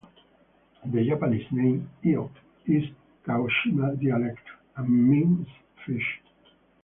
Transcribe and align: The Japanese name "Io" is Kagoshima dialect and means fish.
The 0.83 1.03
Japanese 1.07 1.45
name 1.51 1.87
"Io" 2.05 2.31
is 2.65 2.85
Kagoshima 3.23 4.01
dialect 4.01 4.47
and 4.75 4.89
means 5.07 5.47
fish. 5.85 6.23